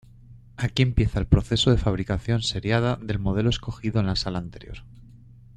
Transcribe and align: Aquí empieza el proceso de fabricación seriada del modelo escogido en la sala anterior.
Aquí 0.57 0.81
empieza 0.81 1.19
el 1.19 1.27
proceso 1.27 1.69
de 1.69 1.77
fabricación 1.77 2.41
seriada 2.41 2.95
del 2.95 3.19
modelo 3.19 3.51
escogido 3.51 3.99
en 3.99 4.07
la 4.07 4.15
sala 4.15 4.39
anterior. 4.39 4.79